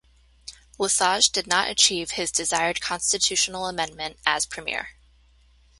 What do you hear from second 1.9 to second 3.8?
his desired constitutional